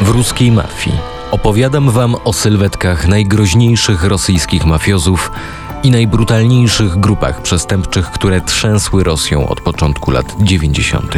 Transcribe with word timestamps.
W 0.00 0.08
ruskiej 0.08 0.52
mafii 0.52 0.96
opowiadam 1.30 1.90
wam 1.90 2.16
o 2.24 2.32
sylwetkach 2.32 3.08
najgroźniejszych 3.08 4.04
rosyjskich 4.04 4.66
mafiozów 4.66 5.32
i 5.82 5.90
najbrutalniejszych 5.90 6.96
grupach 7.00 7.42
przestępczych, 7.42 8.10
które 8.10 8.40
trzęsły 8.40 9.04
Rosją 9.04 9.48
od 9.48 9.60
początku 9.60 10.10
lat 10.10 10.34
90. 10.42 11.14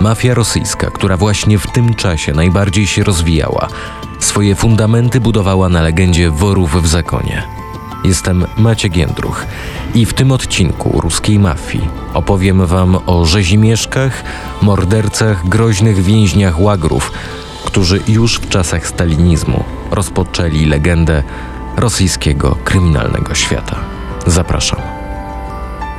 Mafia 0.00 0.34
rosyjska, 0.34 0.90
która 0.90 1.16
właśnie 1.16 1.58
w 1.58 1.66
tym 1.66 1.94
czasie 1.94 2.32
najbardziej 2.32 2.86
się 2.86 3.04
rozwijała, 3.04 3.68
swoje 4.18 4.54
fundamenty 4.54 5.20
budowała 5.20 5.68
na 5.68 5.82
legendzie 5.82 6.30
worów 6.30 6.82
w 6.82 6.86
zakonie. 6.86 7.42
Jestem 8.04 8.46
Maciek 8.56 8.96
Jędruch 8.96 9.44
i 9.94 10.06
w 10.06 10.14
tym 10.14 10.32
odcinku 10.32 11.00
ruskiej 11.00 11.38
mafii 11.38 11.88
opowiem 12.14 12.66
wam 12.66 12.98
o 13.06 13.24
rzezimieszkach, 13.24 14.24
mordercach, 14.62 15.48
groźnych 15.48 16.02
więźniach 16.02 16.60
łagrów, 16.60 17.12
którzy 17.68 18.00
już 18.08 18.34
w 18.36 18.48
czasach 18.48 18.88
stalinizmu 18.88 19.64
rozpoczęli 19.90 20.64
legendę 20.64 21.22
rosyjskiego 21.76 22.56
kryminalnego 22.64 23.34
świata. 23.34 23.76
Zapraszam. 24.26 24.80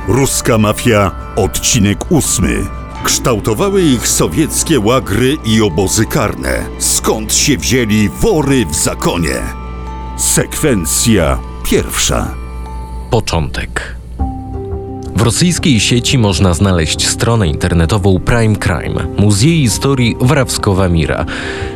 Ruska 0.08 0.58
mafia, 0.58 1.10
odcinek 1.36 2.12
ósmy. 2.12 2.66
Kształtowały 3.04 3.82
ich 3.82 4.08
sowieckie 4.08 4.80
łagry 4.80 5.36
i 5.44 5.62
obozy 5.62 6.06
karne. 6.06 6.66
Skąd 6.78 7.34
się 7.34 7.56
wzięli 7.56 8.08
wory 8.08 8.66
w 8.66 8.74
zakonie? 8.74 9.42
Sekwencja 10.16 11.38
pierwsza. 11.64 12.34
Początek. 13.10 13.99
W 15.20 15.22
rosyjskiej 15.22 15.80
sieci 15.80 16.18
można 16.18 16.54
znaleźć 16.54 17.08
stronę 17.08 17.48
internetową 17.48 18.18
Prime 18.18 18.56
Crime 18.56 19.06
Muzeum 19.18 19.56
Historii 19.62 20.16
Warawskowa 20.20 20.88
Mira, 20.88 21.26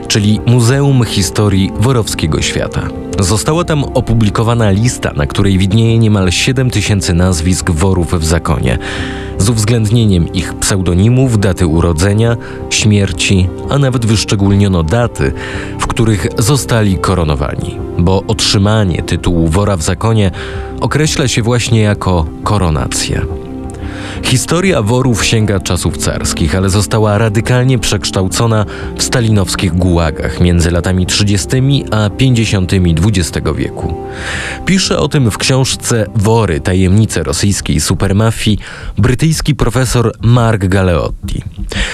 czyli 0.08 0.40
Muzeum 0.46 1.04
Historii 1.04 1.70
Worowskiego 1.80 2.42
Świata. 2.42 2.88
Została 3.18 3.64
tam 3.64 3.84
opublikowana 3.84 4.70
lista, 4.70 5.12
na 5.16 5.26
której 5.26 5.58
widnieje 5.58 5.98
niemal 5.98 6.32
7 6.32 6.70
tysięcy 6.70 7.14
nazwisk 7.14 7.70
worów 7.70 8.14
w 8.14 8.24
zakonie, 8.24 8.78
z 9.44 9.48
uwzględnieniem 9.48 10.32
ich 10.32 10.54
pseudonimów, 10.54 11.40
daty 11.40 11.66
urodzenia, 11.66 12.36
śmierci, 12.70 13.48
a 13.70 13.78
nawet 13.78 14.06
wyszczególniono 14.06 14.82
daty, 14.82 15.32
w 15.80 15.86
których 15.86 16.26
zostali 16.38 16.98
koronowani, 16.98 17.78
bo 17.98 18.22
otrzymanie 18.28 19.02
tytułu 19.02 19.48
wora 19.48 19.76
w 19.76 19.82
zakonie 19.82 20.30
określa 20.80 21.28
się 21.28 21.42
właśnie 21.42 21.80
jako 21.80 22.26
koronację. 22.44 23.43
Historia 24.22 24.82
worów 24.82 25.24
sięga 25.24 25.60
czasów 25.60 25.96
carskich, 25.96 26.54
ale 26.54 26.68
została 26.68 27.18
radykalnie 27.18 27.78
przekształcona 27.78 28.66
w 28.96 29.02
stalinowskich 29.02 29.72
gułagach 29.72 30.40
między 30.40 30.70
latami 30.70 31.06
30. 31.06 31.48
a 31.90 32.10
50. 32.10 32.72
XX 32.74 33.48
wieku. 33.56 33.94
Pisze 34.66 34.98
o 34.98 35.08
tym 35.08 35.30
w 35.30 35.38
książce 35.38 36.06
Wory 36.14 36.60
tajemnice 36.60 37.22
rosyjskiej 37.22 37.80
supermafii 37.80 38.58
brytyjski 38.98 39.54
profesor 39.54 40.12
Mark 40.20 40.64
Galeotti. 40.64 41.42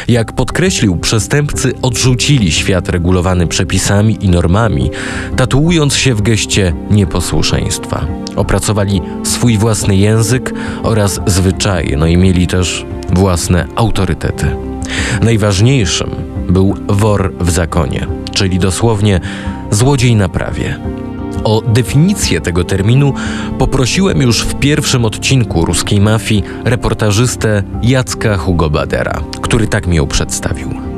Jak 0.09 0.33
podkreślił, 0.33 0.97
przestępcy 0.97 1.73
odrzucili 1.83 2.53
świat 2.53 2.89
regulowany 2.89 3.47
przepisami 3.47 4.19
i 4.21 4.29
normami, 4.29 4.91
tatuując 5.37 5.95
się 5.95 6.15
w 6.15 6.23
geście 6.23 6.75
nieposłuszeństwa. 6.91 8.07
Opracowali 8.37 9.01
swój 9.23 9.59
własny 9.59 9.97
język 9.97 10.53
oraz 10.83 11.21
zwyczaje, 11.27 11.97
no 11.97 12.07
i 12.11 12.17
mieli 12.17 12.47
też 12.47 12.87
własne 13.13 13.67
autorytety. 13.77 14.57
Najważniejszym 15.23 16.11
był 16.49 16.75
wor 16.89 17.33
w 17.41 17.51
zakonie, 17.51 18.07
czyli 18.33 18.59
dosłownie 18.59 19.21
złodziej 19.71 20.17
na 20.17 20.29
prawie. 20.29 20.77
O 21.45 21.63
definicję 21.67 22.41
tego 22.41 22.65
terminu 22.65 23.15
poprosiłem 23.59 24.23
już 24.23 24.43
w 24.43 24.55
pierwszym 24.55 25.05
odcinku 25.05 25.65
ruskiej 25.65 26.01
mafii 26.01 26.43
reportażystę 26.65 27.63
Jacka 27.83 28.37
Hugo 28.37 28.71
Badera, 28.71 29.21
który 29.43 29.67
tak 29.67 29.87
mi 29.87 29.97
ją 29.97 30.07
przedstawił. 30.07 30.90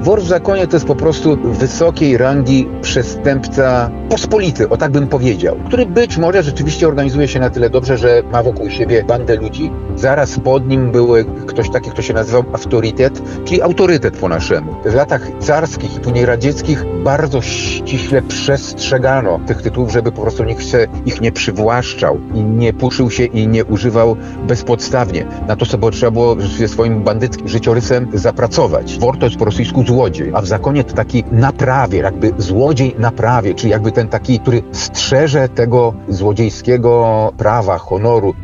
Wor 0.00 0.22
w 0.22 0.26
zakonie 0.26 0.66
to 0.66 0.76
jest 0.76 0.86
po 0.86 0.96
prostu 0.96 1.36
wysokiej 1.44 2.16
rangi 2.16 2.68
przestępca 2.82 3.90
pospolity, 4.08 4.68
o 4.68 4.76
tak 4.76 4.92
bym 4.92 5.08
powiedział, 5.08 5.56
który 5.66 5.86
być 5.86 6.18
może 6.18 6.42
rzeczywiście 6.42 6.88
organizuje 6.88 7.28
się 7.28 7.40
na 7.40 7.50
tyle 7.50 7.70
dobrze, 7.70 7.98
że 7.98 8.22
ma 8.32 8.42
wokół 8.42 8.70
siebie 8.70 9.04
bandę 9.04 9.36
ludzi. 9.36 9.70
Zaraz 9.96 10.38
pod 10.38 10.68
nim 10.68 10.92
był 10.92 11.08
ktoś 11.46 11.70
taki, 11.70 11.90
kto 11.90 12.02
się 12.02 12.14
nazywał 12.14 12.44
autorytet, 12.52 13.22
czyli 13.44 13.62
autorytet 13.62 14.16
po 14.16 14.28
naszemu. 14.28 14.74
W 14.84 14.94
latach 14.94 15.28
carskich 15.40 15.96
i 15.96 16.00
później 16.00 16.26
radzieckich 16.26 16.84
bardzo 17.04 17.42
ściśle 17.42 18.22
przestrzegano 18.22 19.40
tych 19.46 19.62
tytułów, 19.62 19.92
żeby 19.92 20.12
po 20.12 20.22
prostu 20.22 20.44
nikt 20.44 20.66
się 20.66 20.86
ich 21.06 21.20
nie 21.20 21.32
przywłaszczał 21.32 22.18
i 22.34 22.42
nie 22.42 22.72
puszył 22.72 23.10
się 23.10 23.24
i 23.24 23.48
nie 23.48 23.64
używał 23.64 24.16
bezpodstawnie. 24.48 25.26
Na 25.48 25.56
to 25.56 25.64
sobie 25.64 25.90
trzeba 25.90 26.10
było 26.10 26.36
ze 26.58 26.68
swoim 26.68 27.02
bandyckim 27.02 27.48
życiorysem 27.48 28.08
zapracować. 28.14 28.98
Wor 28.98 29.18
to 29.18 29.26
jest 29.26 29.36
po 29.36 29.44
rosyjsku 29.44 29.84
złodziej, 29.90 30.30
a 30.34 30.40
w 30.40 30.46
zakonie 30.46 30.84
to 30.84 30.94
taki 30.94 31.24
naprawie, 31.32 31.98
jakby 31.98 32.32
złodziej 32.38 32.94
naprawie, 32.98 33.54
czyli 33.54 33.70
jakby 33.70 33.92
ten 33.92 34.08
taki, 34.08 34.40
który 34.40 34.62
strzeże 34.72 35.48
tego 35.48 35.94
złodziejskiego 36.08 37.32
prawa, 37.38 37.78
honoru. 37.78 38.34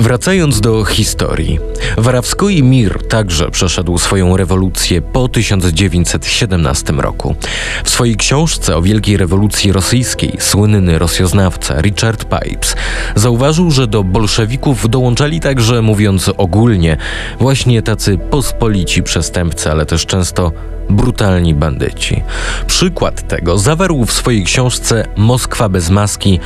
Wracając 0.00 0.60
do 0.60 0.84
historii, 0.84 1.58
Warawskoi 1.98 2.62
Mir 2.62 3.08
także 3.08 3.50
przeszedł 3.50 3.98
swoją 3.98 4.36
rewolucję 4.36 5.02
po 5.02 5.28
1917 5.28 6.92
roku. 6.92 7.34
W 7.84 7.90
swojej 7.90 8.16
książce 8.16 8.76
o 8.76 8.82
Wielkiej 8.82 9.16
Rewolucji 9.16 9.72
Rosyjskiej 9.72 10.36
słynny 10.38 10.98
rosjoznawca 10.98 11.80
Richard 11.80 12.24
Pipes 12.24 12.76
zauważył, 13.14 13.70
że 13.70 13.86
do 13.86 14.04
bolszewików 14.04 14.90
dołączali 14.90 15.40
także, 15.40 15.82
mówiąc 15.82 16.30
ogólnie, 16.36 16.96
właśnie 17.40 17.82
tacy 17.82 18.18
pospolici 18.18 19.02
przestępcy, 19.02 19.70
ale 19.70 19.86
też 19.86 20.06
często 20.06 20.52
brutalni 20.90 21.54
bandyci. 21.54 22.22
Przykład 22.66 23.28
tego 23.28 23.58
zawarł 23.58 24.04
w 24.04 24.12
swojej 24.12 24.44
książce 24.44 25.04
Moskwa 25.16 25.68
bez 25.68 25.90
maski 25.90 26.40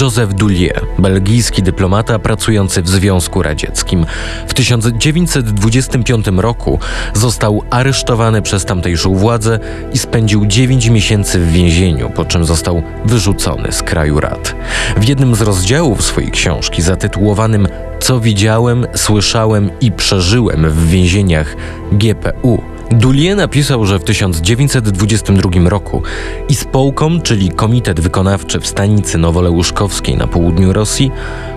Joseph 0.00 0.32
Dullier, 0.32 0.80
belgijski 0.98 1.62
dyplomata 1.62 2.18
pracujący 2.18 2.82
w 2.82 2.88
Związku 2.88 3.42
Radzieckim. 3.42 4.06
W 4.48 4.54
1925 4.54 6.26
roku 6.36 6.78
został 7.14 7.62
aresztowany 7.70 8.42
przez 8.42 8.64
tamtejszą 8.64 9.14
władzę 9.14 9.58
i 9.92 9.98
spędził 9.98 10.46
9 10.46 10.86
miesięcy 10.86 11.38
w 11.38 11.52
więzieniu, 11.52 12.10
po 12.10 12.24
czym 12.24 12.44
został 12.44 12.82
wyrzucony 13.04 13.72
z 13.72 13.82
kraju 13.82 14.20
rad. 14.20 14.54
W 14.96 15.04
jednym 15.04 15.34
z 15.34 15.40
rozdziałów 15.40 16.02
swojej 16.02 16.30
książki 16.30 16.82
zatytułowanym 16.82 17.68
Co 18.00 18.20
widziałem, 18.20 18.86
słyszałem 18.94 19.70
i 19.80 19.92
przeżyłem 19.92 20.70
w 20.70 20.88
więzieniach 20.88 21.56
GPU 21.92 22.75
Dulie 22.90 23.36
napisał, 23.36 23.86
że 23.86 23.98
w 23.98 24.04
1922 24.04 25.68
roku 25.68 26.02
Ispolkom, 26.48 27.22
czyli 27.22 27.50
Komitet 27.50 28.00
Wykonawczy 28.00 28.60
w 28.60 28.66
stanicy 28.66 29.18
Nowoleuszkowskiej 29.18 30.16
na 30.16 30.26
południu 30.26 30.72
Rosji, 30.72 31.10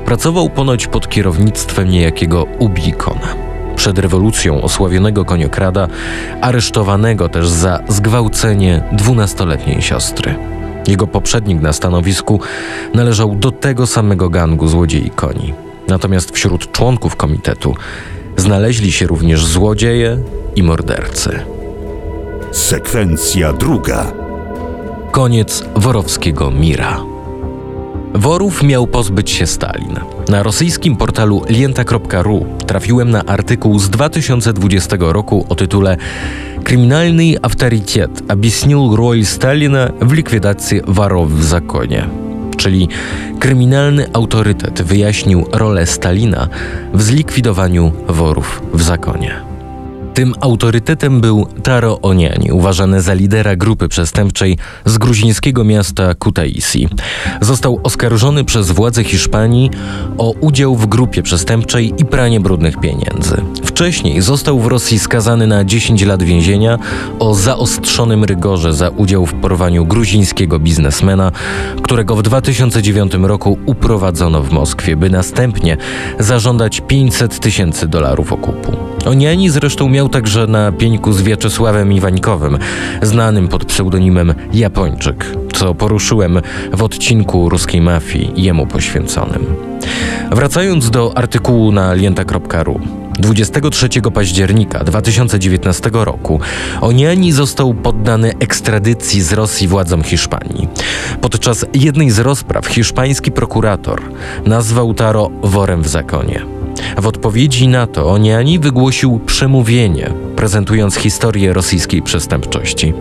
pracował 0.06 0.50
ponoć 0.50 0.88
pod 0.88 1.10
kierownictwem 1.10 1.90
niejakiego 1.90 2.46
Ubikona. 2.60 3.36
Przed 3.76 4.00
rewolucją 4.00 4.62
osławionego 4.62 5.26
koniokrada, 5.26 5.88
aresztowanego 6.42 7.30
też 7.30 7.50
za 7.50 7.80
zgwałcenie 7.88 8.84
dwunastoletniej 8.92 9.82
siostry. 9.82 10.36
Jego 10.88 11.08
poprzednik 11.08 11.62
na 11.62 11.74
stanowisku 11.74 12.40
należał 12.94 13.36
do 13.36 13.52
tego 13.52 13.88
samego 13.88 14.30
gangu 14.30 14.68
złodziei 14.68 15.10
koni. 15.10 15.54
Natomiast 15.88 16.32
wśród 16.32 16.72
członków 16.72 17.16
komitetu 17.16 17.76
znaleźli 18.38 18.92
się 18.92 19.08
również 19.08 19.46
złodzieje 19.46 20.18
i 20.57 20.63
mordercy. 20.63 21.41
Sekwencja 22.53 23.53
druga. 23.53 24.13
Koniec 25.11 25.65
worowskiego 25.77 26.51
Mira. 26.51 27.01
Worów 28.15 28.63
miał 28.63 28.87
pozbyć 28.87 29.31
się 29.31 29.47
Stalin. 29.47 30.01
Na 30.29 30.43
rosyjskim 30.43 30.97
portalu 30.97 31.43
lienta.ru 31.49 32.47
trafiłem 32.67 33.11
na 33.11 33.25
artykuł 33.25 33.79
z 33.79 33.91
2020 33.91 34.97
roku 35.01 35.47
o 35.49 35.55
tytule 35.55 35.97
Kryminalny 36.65 37.37
autorytet 37.43 38.23
объяснил 38.29 38.97
rol 38.97 39.25
Stalina 39.25 39.91
w 40.01 40.13
likwidacji 40.13 40.81
worów 40.87 41.33
w 41.33 41.45
zakonie 41.45 42.25
czyli 42.65 42.89
kryminalny 43.39 44.07
autorytet 44.13 44.83
wyjaśnił 44.83 45.47
rolę 45.53 45.87
Stalina 45.87 46.49
w 46.95 47.03
zlikwidowaniu 47.03 47.93
worów 48.09 48.63
w 48.75 48.83
zakonie. 48.83 49.48
Tym 50.20 50.34
autorytetem 50.42 51.22
był 51.22 51.48
Taro 51.64 52.02
Oniani, 52.02 52.52
uważany 52.52 53.02
za 53.02 53.14
lidera 53.14 53.56
grupy 53.56 53.88
przestępczej 53.88 54.58
z 54.86 54.98
gruzińskiego 54.98 55.64
miasta 55.64 56.16
Kutaisi. 56.16 56.88
Został 57.42 57.80
oskarżony 57.84 58.44
przez 58.44 58.72
władze 58.72 59.04
Hiszpanii 59.04 59.72
o 60.18 60.32
udział 60.32 60.76
w 60.76 60.86
grupie 60.86 61.24
przestępczej 61.24 61.94
i 61.98 62.06
pranie 62.06 62.40
brudnych 62.40 62.80
pieniędzy. 62.80 63.42
Wcześniej 63.80 64.22
został 64.22 64.60
w 64.60 64.68
Rosji 64.68 65.00
skazany 65.00 65.48
na 65.48 65.66
10 65.66 66.04
lat 66.06 66.24
więzienia 66.24 66.78
o 67.20 67.34
zaostrzonym 67.34 68.24
rygorze 68.24 68.74
za 68.74 68.90
udział 68.90 69.26
w 69.26 69.34
porwaniu 69.34 69.86
gruzińskiego 69.86 70.60
biznesmena, 70.60 71.32
którego 71.82 72.16
w 72.16 72.22
2009 72.22 73.14
roku 73.22 73.58
uprowadzono 73.66 74.42
w 74.42 74.52
Moskwie, 74.52 74.96
by 74.96 75.10
następnie 75.10 75.78
zażądać 76.20 76.82
500 76.88 77.40
tysięcy 77.40 77.88
dolarów 77.88 78.34
okupu. 78.34 78.72
Oniani 79.06 79.50
zresztą 79.50 79.90
miał 79.90 80.10
także 80.10 80.48
na 80.48 80.72
pieńku 80.72 81.14
z 81.14 81.22
Wiaczesławem 81.22 81.94
Iwańkowym, 81.94 82.58
znanym 83.02 83.48
pod 83.48 83.66
pseudonimem 83.66 84.34
Japończyk, 84.54 85.26
co 85.54 85.76
poruszyłem 85.76 86.42
w 86.74 86.84
odcinku 86.84 87.50
ruskiej 87.50 87.82
mafii 87.82 88.32
jemu 88.36 88.68
poświęconym. 88.68 89.46
Wracając 90.32 90.90
do 90.90 91.18
artykułu 91.18 91.72
na 91.72 91.94
lienta.ru. 91.94 92.99
23 93.20 93.90
października 94.14 94.84
2019 94.84 95.90
roku 95.94 96.40
Oniani 96.82 97.32
został 97.32 97.74
poddany 97.74 98.34
ekstradycji 98.40 99.22
z 99.22 99.34
Rosji 99.34 99.68
władzom 99.68 100.04
Hiszpanii. 100.04 100.68
Podczas 101.22 101.66
jednej 101.74 102.12
z 102.12 102.20
rozpraw 102.20 102.66
hiszpański 102.68 103.32
prokurator 103.32 104.02
nazwał 104.46 104.94
Taro 104.94 105.30
worem 105.44 105.82
w 105.82 105.88
zakonie. 105.88 106.42
W 106.98 107.08
odpowiedzi 107.08 107.68
na 107.68 107.88
to 107.88 108.10
Oniani 108.10 108.60
wygłosił 108.60 109.20
przemówienie, 109.26 110.14
prezentując 110.36 110.96
historię 110.96 111.54
rosyjskiej 111.54 112.02
przestępczości. 112.02 112.94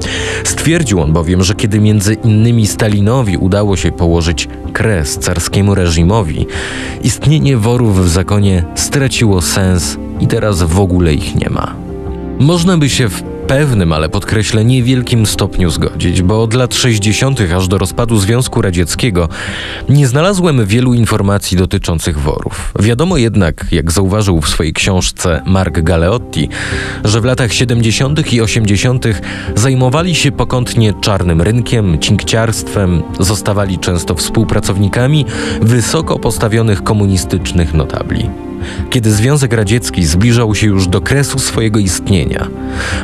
Stwierdził 0.45 1.01
on 1.01 1.13
bowiem, 1.13 1.43
że 1.43 1.55
kiedy 1.55 1.81
między 1.81 2.15
innymi 2.15 2.67
Stalinowi 2.67 3.37
udało 3.37 3.77
się 3.77 3.93
położyć 3.93 4.49
kres 4.73 5.19
carskiemu 5.19 5.75
reżimowi, 5.75 6.47
istnienie 7.03 7.57
worów 7.57 8.05
w 8.05 8.09
zakonie 8.09 8.65
straciło 8.75 9.43
sens 9.43 9.97
i 10.21 10.27
teraz 10.27 10.63
w 10.63 10.81
ogóle 10.81 11.15
ich 11.15 11.35
nie 11.35 11.51
ma. 11.51 11.75
Można 12.39 12.79
by 12.79 12.89
się 12.89 13.09
w 13.09 13.23
pewnym, 13.49 13.93
ale 13.93 14.09
podkreślę 14.09 14.65
niewielkim 14.65 15.27
stopniu 15.27 15.71
zgodzić, 15.71 16.23
bo 16.23 16.43
od 16.43 16.55
lat 16.55 16.75
60. 16.75 17.41
aż 17.57 17.69
do 17.69 17.79
rozpadu 17.79 18.19
Związku 18.19 18.63
Radzieckiego 18.63 19.29
nie 19.89 20.07
znalazłem 20.07 20.67
wielu 20.67 20.95
informacji 20.95 21.57
dotyczących 21.57 22.19
worów. 22.19 22.73
Wiadomo 22.81 23.17
jednak, 23.17 23.67
jak 23.73 23.93
zauważył 23.93 24.41
w 24.41 24.49
swojej 24.49 24.73
książce 24.73 25.43
Mark 25.47 25.81
Galeotti, 25.81 26.49
że 27.05 27.21
w 27.21 27.25
latach 27.25 27.53
70. 27.53 28.33
i 28.33 28.41
80. 28.41 29.05
zajmowali 29.55 30.15
się 30.15 30.33
pokątnie 30.33 30.95
czarnym 31.01 31.43
rynkiem, 31.43 31.99
cinkciarstwem, 31.99 33.03
zostawali 33.21 33.79
często 33.79 34.15
współpracownikami 34.15 35.25
wysoko 35.63 36.19
postawionych 36.19 36.83
komunistycznych 36.83 37.75
notabli. 37.75 38.48
Kiedy 38.91 39.13
Związek 39.13 39.53
Radziecki 39.53 40.05
zbliżał 40.05 40.55
się 40.55 40.67
już 40.67 40.89
do 40.89 41.01
kresu 41.01 41.39
swojego 41.39 41.79
istnienia, 41.79 42.49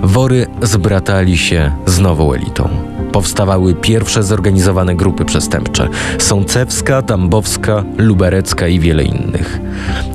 wory 0.03 0.47
zbratali 0.63 1.39
się 1.39 1.73
z 1.87 2.01
nową 2.01 2.33
elitą. 2.33 2.69
Powstawały 3.13 3.75
pierwsze 3.75 4.23
zorganizowane 4.23 4.95
grupy 4.95 5.25
przestępcze: 5.25 5.89
Sącewska, 6.19 7.03
Tambowska, 7.03 7.85
Luberecka 7.99 8.69
i 8.69 8.81
wiele 8.81 9.03
innych. 9.03 9.61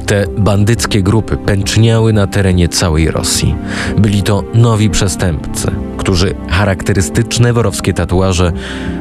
Te 0.06 0.27
bandyckie 0.38 1.03
grupy 1.03 1.38
pęczniały 1.38 2.13
na 2.13 2.27
terenie 2.27 2.69
całej 2.69 3.12
Rosji. 3.12 3.56
Byli 3.97 4.24
to 4.24 4.44
nowi 4.53 4.89
przestępcy, 4.89 5.71
którzy 5.97 6.35
charakterystyczne 6.50 7.53
worowskie 7.53 7.94
tatuaże 7.94 8.51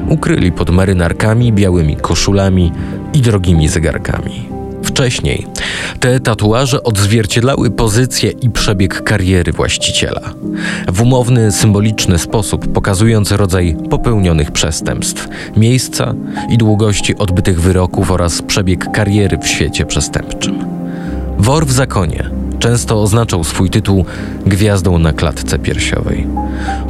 ukryli 0.08 0.52
pod 0.52 0.70
marynarkami, 0.70 1.52
białymi 1.52 1.96
koszulami 1.96 2.72
i 3.12 3.20
drogimi 3.20 3.68
zegarkami. 3.68 4.57
Wcześniej 4.98 5.46
te 6.00 6.20
tatuaże 6.20 6.82
odzwierciedlały 6.82 7.70
pozycję 7.70 8.30
i 8.30 8.50
przebieg 8.50 9.02
kariery 9.02 9.52
właściciela. 9.52 10.20
W 10.88 11.02
umowny, 11.02 11.52
symboliczny 11.52 12.18
sposób 12.18 12.72
pokazując 12.72 13.32
rodzaj 13.32 13.76
popełnionych 13.90 14.50
przestępstw, 14.50 15.28
miejsca 15.56 16.14
i 16.50 16.58
długości 16.58 17.16
odbytych 17.16 17.60
wyroków 17.60 18.10
oraz 18.10 18.42
przebieg 18.42 18.92
kariery 18.92 19.38
w 19.38 19.46
świecie 19.46 19.86
przestępczym. 19.86 20.64
Wor 21.38 21.66
w 21.66 21.72
zakonie 21.72 22.30
często 22.58 23.02
oznaczał 23.02 23.44
swój 23.44 23.70
tytuł 23.70 24.04
gwiazdą 24.46 24.98
na 24.98 25.12
klatce 25.12 25.58
piersiowej. 25.58 26.26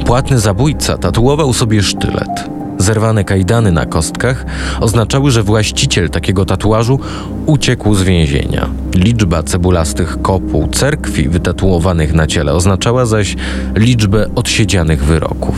Płatny 0.05 0.39
zabójca 0.39 0.97
tatuował 0.97 1.53
sobie 1.53 1.83
sztylet 1.83 2.58
Zerwane 2.89 3.23
kajdany 3.23 3.71
na 3.71 3.85
kostkach 3.85 4.45
oznaczały, 4.79 5.31
że 5.31 5.43
właściciel 5.43 6.09
takiego 6.09 6.45
tatuażu 6.45 6.99
uciekł 7.45 7.95
z 7.95 8.03
więzienia. 8.03 8.69
Liczba 8.95 9.43
cebulastych 9.43 10.21
kopuł 10.21 10.67
cerkwi 10.67 11.29
wytatuowanych 11.29 12.13
na 12.13 12.27
ciele 12.27 12.53
oznaczała 12.53 13.05
zaś 13.05 13.35
liczbę 13.75 14.25
odsiedzianych 14.35 15.03
wyroków. 15.03 15.55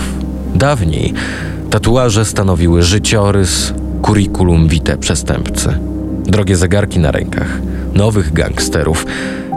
Dawniej 0.56 1.14
tatuaże 1.70 2.26
stanowiły 2.26 2.84
życiorys, 2.84 3.74
kurikulum 4.02 4.68
vitae 4.68 4.98
przestępcy. 4.98 5.80
Drogie 6.26 6.56
zegarki 6.56 7.00
na 7.00 7.12
rękach 7.12 7.60
nowych 7.94 8.34
gangsterów 8.34 9.06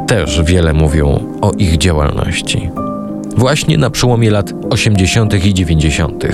też 0.07 0.43
wiele 0.43 0.73
mówią 0.73 1.25
o 1.41 1.53
ich 1.53 1.79
działalności. 1.79 2.71
Właśnie 3.37 3.79
na 3.79 3.91
przełomie 3.91 4.31
lat 4.31 4.53
80. 4.71 5.47
i 5.47 5.55
90. 5.55 6.25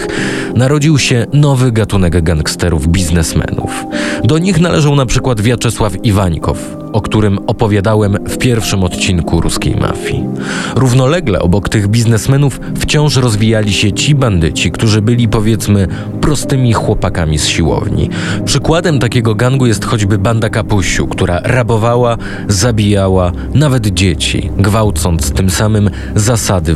narodził 0.56 0.98
się 0.98 1.26
nowy 1.32 1.72
gatunek 1.72 2.22
gangsterów 2.22 2.88
biznesmenów. 2.88 3.84
Do 4.24 4.38
nich 4.38 4.60
należał 4.60 4.96
na 4.96 5.06
przykład 5.06 5.40
Wiaczesław 5.40 6.04
Iwańkow, 6.04 6.76
o 6.92 7.00
którym 7.00 7.38
opowiadałem 7.46 8.18
w 8.28 8.38
pierwszym 8.38 8.84
odcinku 8.84 9.40
ruskiej 9.40 9.76
mafii. 9.76 10.24
Równolegle 10.74 11.38
obok 11.38 11.68
tych 11.68 11.88
biznesmenów 11.88 12.60
wciąż 12.78 13.16
rozwijali 13.16 13.72
się 13.72 13.92
ci 13.92 14.14
bandyci, 14.14 14.70
którzy 14.70 15.02
byli 15.02 15.28
powiedzmy 15.28 15.88
prostymi 16.20 16.72
chłopakami 16.72 17.38
z 17.38 17.46
siłowni. 17.46 18.10
Przykładem 18.44 18.98
takiego 18.98 19.34
gangu 19.34 19.66
jest 19.66 19.84
choćby 19.84 20.18
banda 20.18 20.48
Kapusiu, 20.48 21.06
która 21.06 21.40
rabowała, 21.44 22.16
zabijała 22.48 23.32
nawet 23.54 23.86
dzieci, 23.86 24.50
gwałcąc 24.58 25.30
tym 25.30 25.50
samym 25.50 25.90
zasady 26.14 26.74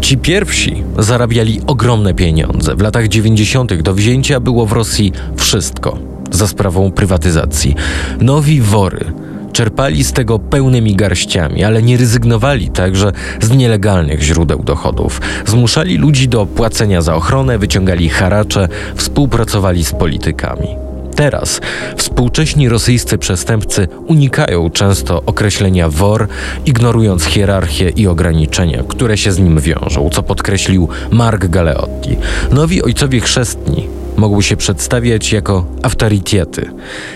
Ci 0.00 0.18
pierwsi 0.18 0.82
zarabiali 0.98 1.60
ogromne 1.66 2.14
pieniądze. 2.14 2.76
W 2.76 2.80
latach 2.80 3.08
90. 3.08 3.82
do 3.82 3.94
wzięcia 3.94 4.40
było 4.40 4.66
w 4.66 4.72
Rosji 4.72 5.12
wszystko 5.36 5.98
za 6.30 6.48
sprawą 6.48 6.90
prywatyzacji. 6.90 7.74
Nowi 8.20 8.60
wory 8.60 9.12
czerpali 9.52 10.04
z 10.04 10.12
tego 10.12 10.38
pełnymi 10.38 10.96
garściami, 10.96 11.64
ale 11.64 11.82
nie 11.82 11.96
rezygnowali 11.96 12.68
także 12.68 13.12
z 13.40 13.50
nielegalnych 13.50 14.22
źródeł 14.22 14.62
dochodów. 14.62 15.20
Zmuszali 15.46 15.96
ludzi 15.96 16.28
do 16.28 16.46
płacenia 16.46 17.02
za 17.02 17.14
ochronę, 17.14 17.58
wyciągali 17.58 18.08
haracze, 18.08 18.68
współpracowali 18.94 19.84
z 19.84 19.92
politykami. 19.92 20.85
Teraz 21.16 21.60
współcześni 21.96 22.68
rosyjscy 22.68 23.18
przestępcy 23.18 23.88
unikają 24.06 24.70
często 24.70 25.22
określenia 25.26 25.88
wor, 25.88 26.28
ignorując 26.66 27.24
hierarchię 27.24 27.88
i 27.88 28.06
ograniczenia, 28.06 28.82
które 28.88 29.16
się 29.16 29.32
z 29.32 29.38
nim 29.38 29.60
wiążą, 29.60 30.10
co 30.12 30.22
podkreślił 30.22 30.88
Mark 31.10 31.46
Galeotti. 31.46 32.16
Nowi 32.52 32.82
ojcowie 32.82 33.20
chrzestni 33.20 33.88
mogły 34.16 34.42
się 34.42 34.56
przedstawiać 34.56 35.32
jako 35.32 35.64
autorytety. 35.82 36.70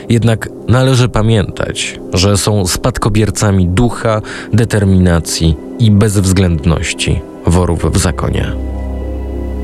Jednak 0.09 0.49
należy 0.69 1.09
pamiętać, 1.09 2.01
że 2.13 2.37
są 2.37 2.67
spadkobiercami 2.67 3.69
ducha, 3.69 4.23
determinacji 4.53 5.57
i 5.79 5.91
bezwzględności 5.91 7.21
worów 7.47 7.93
w 7.93 7.99
zakonie. 7.99 8.53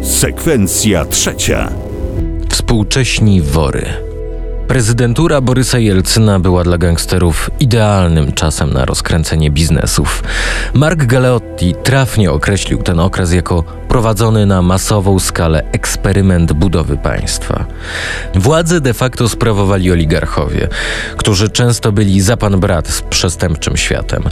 Sekwencja 0.03 1.05
trzecia. 1.05 1.73
Współcześni 2.49 3.43
wory. 3.43 4.07
Prezydentura 4.69 5.41
Borysa 5.41 5.79
Jelcyna 5.79 6.41
była 6.41 6.65
dla 6.65 6.79
gangsterów 6.79 7.51
idealnym 7.61 8.33
czasem 8.33 8.73
na 8.73 8.85
rozkręcenie 8.85 9.51
biznesów. 9.51 10.23
Mark 10.75 11.05
Galeotti 11.05 11.75
trafnie 11.83 12.31
określił 12.33 12.83
ten 12.83 13.01
okres 13.01 13.33
jako 13.33 13.65
prowadzony 13.89 14.47
na 14.47 14.63
masową 14.63 15.19
skalę 15.19 15.63
eksperyment 15.73 16.53
budowy 16.53 16.97
państwa. 16.97 17.67
Władzę 18.35 18.81
de 18.81 18.95
facto 18.95 19.29
sprawowali 19.29 19.93
oligarchowie, 19.93 20.69
którzy 21.17 21.51
często 21.51 21.93
byli 21.93 22.21
za 22.21 22.37
pan 22.37 22.61
brat 22.61 22.89
z 22.89 23.03
przestępczym 23.03 23.77
światem. 23.77 24.23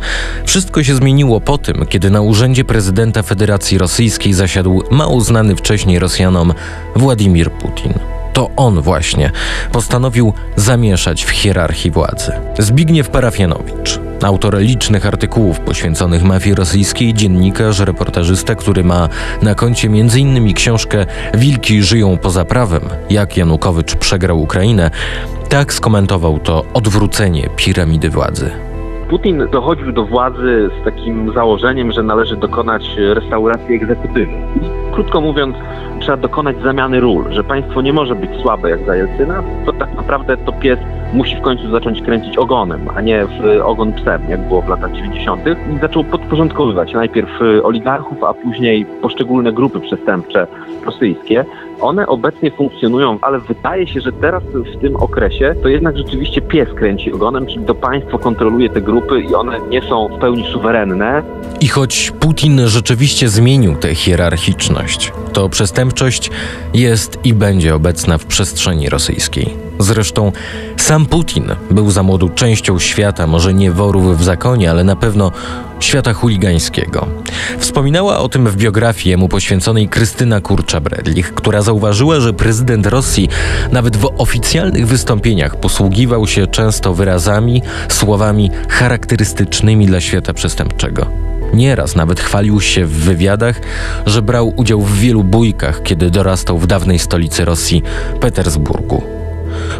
Wszystko 0.44 0.82
się 0.82 0.94
zmieniło 0.94 1.40
po 1.40 1.58
tym, 1.58 1.86
kiedy 1.86 2.10
na 2.10 2.20
urzędzie 2.20 2.64
prezydenta 2.64 3.22
Federacji 3.22 3.78
Rosyjskiej 3.78 4.32
zasiadł 4.32 4.82
mało 4.90 5.20
znany 5.20 5.56
wcześniej 5.56 5.98
Rosjanom 5.98 6.54
Władimir 6.96 7.50
Putin 7.50 8.13
to 8.34 8.50
on 8.56 8.80
właśnie 8.80 9.30
postanowił 9.72 10.32
zamieszać 10.56 11.24
w 11.24 11.30
hierarchii 11.30 11.90
władzy. 11.90 12.32
Zbigniew 12.58 13.10
Parafianowicz, 13.10 14.00
Autor 14.22 14.58
licznych 14.58 15.06
artykułów 15.06 15.60
poświęconych 15.60 16.24
mafii 16.24 16.54
rosyjskiej, 16.54 17.14
dziennikarz, 17.14 17.80
reportażysta, 17.80 18.54
który 18.54 18.84
ma 18.84 19.08
na 19.42 19.54
koncie 19.54 19.88
m.in. 19.88 20.54
książkę 20.54 21.06
Wilki 21.34 21.82
żyją 21.82 22.16
poza 22.16 22.44
prawem, 22.44 22.82
jak 23.10 23.36
Janukowycz 23.36 23.94
przegrał 23.94 24.40
Ukrainę, 24.40 24.90
tak 25.48 25.72
skomentował 25.72 26.38
to 26.38 26.64
odwrócenie 26.74 27.48
piramidy 27.56 28.10
władzy. 28.10 28.50
Putin 29.10 29.46
dochodził 29.52 29.92
do 29.92 30.04
władzy 30.04 30.70
z 30.80 30.84
takim 30.84 31.32
założeniem, 31.32 31.92
że 31.92 32.02
należy 32.02 32.36
dokonać 32.36 32.82
restauracji 32.96 33.74
egzekutywy. 33.74 34.26
Krótko 34.92 35.20
mówiąc, 35.20 35.56
trzeba 36.04 36.16
dokonać 36.16 36.56
zamiany 36.62 37.00
ról, 37.00 37.24
że 37.30 37.44
państwo 37.44 37.82
nie 37.82 37.92
może 37.92 38.14
być 38.14 38.30
słabe 38.42 38.70
jak 38.70 38.86
za 38.86 38.96
Jelcyna, 38.96 39.42
to 39.66 39.72
tak 39.72 39.94
naprawdę 39.94 40.36
to 40.36 40.52
pies 40.52 40.78
musi 41.12 41.36
w 41.36 41.40
końcu 41.40 41.70
zacząć 41.70 42.02
kręcić 42.02 42.38
ogonem, 42.38 42.80
a 42.96 43.00
nie 43.00 43.26
w 43.26 43.60
ogon 43.62 43.92
psem, 43.92 44.22
jak 44.28 44.48
było 44.48 44.62
w 44.62 44.68
latach 44.68 44.92
90. 44.92 45.42
I 45.46 45.78
zaczął 45.80 46.04
podporządkowywać 46.04 46.92
najpierw 46.92 47.30
oligarchów, 47.62 48.24
a 48.24 48.34
później 48.34 48.86
poszczególne 49.02 49.52
grupy 49.52 49.80
przestępcze 49.80 50.46
rosyjskie. 50.86 51.44
One 51.80 52.06
obecnie 52.06 52.50
funkcjonują, 52.50 53.18
ale 53.22 53.38
wydaje 53.38 53.86
się, 53.86 54.00
że 54.00 54.12
teraz 54.12 54.42
w 54.42 54.80
tym 54.80 54.96
okresie 54.96 55.54
to 55.62 55.68
jednak 55.68 55.96
rzeczywiście 55.98 56.40
pies 56.40 56.68
kręci 56.74 57.12
ogonem, 57.12 57.46
czyli 57.46 57.64
to 57.64 57.74
państwo 57.74 58.18
kontroluje 58.18 58.68
te 58.68 58.80
grupy 58.80 59.20
i 59.20 59.34
one 59.34 59.60
nie 59.68 59.82
są 59.82 60.08
w 60.08 60.18
pełni 60.20 60.44
suwerenne. 60.52 61.22
I 61.60 61.68
choć 61.68 62.12
Putin 62.20 62.60
rzeczywiście 62.66 63.28
zmienił 63.28 63.74
tę 63.74 63.94
hierarchiczność, 63.94 65.12
to 65.34 65.48
przestępczość 65.48 66.30
jest 66.74 67.18
i 67.24 67.34
będzie 67.34 67.74
obecna 67.74 68.18
w 68.18 68.24
przestrzeni 68.24 68.88
rosyjskiej. 68.88 69.56
Zresztą 69.78 70.32
sam 70.76 71.06
Putin 71.06 71.44
był 71.70 71.90
za 71.90 72.02
młodu 72.02 72.28
częścią 72.28 72.78
świata, 72.78 73.26
może 73.26 73.54
nie 73.54 73.72
worów 73.72 74.18
w 74.18 74.24
zakonie, 74.24 74.70
ale 74.70 74.84
na 74.84 74.96
pewno 74.96 75.32
świata 75.80 76.12
chuligańskiego. 76.12 77.06
Wspominała 77.58 78.18
o 78.18 78.28
tym 78.28 78.48
w 78.48 78.56
biografii 78.56 79.16
mu 79.16 79.28
poświęconej 79.28 79.88
Krystyna 79.88 80.40
Kurcza-Bredlich, 80.40 81.34
która 81.34 81.62
zauważyła, 81.62 82.20
że 82.20 82.32
prezydent 82.32 82.86
Rosji 82.86 83.28
nawet 83.72 83.96
w 83.96 84.10
oficjalnych 84.18 84.86
wystąpieniach 84.86 85.60
posługiwał 85.60 86.26
się 86.26 86.46
często 86.46 86.94
wyrazami, 86.94 87.62
słowami 87.88 88.50
charakterystycznymi 88.68 89.86
dla 89.86 90.00
świata 90.00 90.34
przestępczego. 90.34 91.33
Nieraz 91.54 91.96
nawet 91.96 92.20
chwalił 92.20 92.60
się 92.60 92.86
w 92.86 92.92
wywiadach, 92.92 93.60
że 94.06 94.22
brał 94.22 94.52
udział 94.56 94.80
w 94.80 94.98
wielu 94.98 95.24
bójkach, 95.24 95.82
kiedy 95.82 96.10
dorastał 96.10 96.58
w 96.58 96.66
dawnej 96.66 96.98
stolicy 96.98 97.44
Rosji, 97.44 97.82
Petersburgu. 98.20 99.02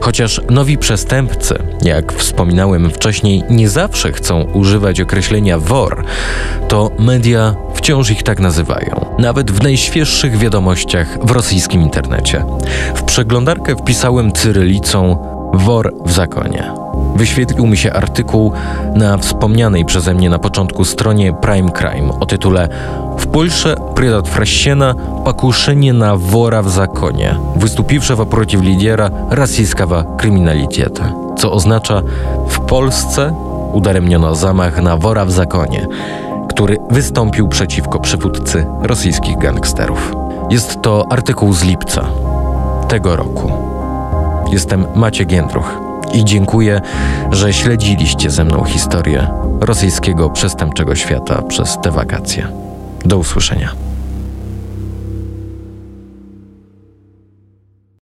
Chociaż 0.00 0.40
nowi 0.50 0.78
przestępcy, 0.78 1.59
jak 1.83 2.12
wspominałem 2.12 2.90
wcześniej, 2.90 3.43
nie 3.50 3.69
zawsze 3.69 4.12
chcą 4.12 4.43
używać 4.43 5.00
określenia 5.00 5.59
wor, 5.59 6.04
to 6.69 6.90
media 6.99 7.54
wciąż 7.75 8.11
ich 8.11 8.23
tak 8.23 8.40
nazywają. 8.40 9.07
Nawet 9.19 9.50
w 9.50 9.62
najświeższych 9.62 10.38
wiadomościach 10.38 11.19
w 11.26 11.31
rosyjskim 11.31 11.83
internecie. 11.83 12.45
W 12.95 13.02
przeglądarkę 13.02 13.76
wpisałem 13.76 14.33
cyrylicą 14.33 15.16
wor 15.54 15.95
w 16.07 16.12
zakonie. 16.12 16.84
Wyświetlił 17.15 17.67
mi 17.67 17.77
się 17.77 17.93
artykuł 17.93 18.51
na 18.96 19.17
wspomnianej 19.17 19.86
przeze 19.86 20.13
mnie 20.13 20.29
na 20.29 20.39
początku 20.39 20.86
stronie 20.86 21.34
Prime 21.34 21.72
Crime 21.72 22.19
o 22.19 22.25
tytule 22.25 22.69
W 23.17 23.27
Польше 23.27 23.75
предотвращено 23.96 24.96
покушение 25.25 25.93
na 25.93 26.15
wora 26.15 26.62
w 26.62 26.69
zakonie, 26.69 27.36
wystąpiwszy 27.55 28.15
против 28.15 28.63
лидера 28.63 29.10
rosyjskiego 29.29 30.03
kryminalitета, 30.17 31.13
co 31.38 31.51
oznacza 31.51 32.01
w 32.50 32.60
Polsce 32.60 33.34
udaremniono 33.74 34.36
zamach 34.36 34.81
na 34.81 34.98
wora 34.98 35.25
w 35.25 35.31
zakonie, 35.31 35.88
który 36.50 36.77
wystąpił 36.89 37.48
przeciwko 37.48 38.00
przywódcy 38.00 38.65
rosyjskich 38.81 39.38
gangsterów. 39.38 40.15
Jest 40.50 40.81
to 40.81 41.05
artykuł 41.10 41.53
z 41.53 41.63
lipca 41.63 42.05
tego 42.88 43.15
roku. 43.15 43.51
Jestem 44.51 44.86
Maciek 44.96 45.31
Jędruch 45.31 45.83
i 46.14 46.25
dziękuję, 46.25 46.80
że 47.30 47.52
śledziliście 47.52 48.30
ze 48.30 48.44
mną 48.44 48.64
historię 48.64 49.28
rosyjskiego 49.61 50.30
przestępczego 50.30 50.94
świata 50.94 51.42
przez 51.42 51.78
te 51.83 51.90
wakacje. 51.90 52.49
Do 53.04 53.18
usłyszenia. 53.18 53.84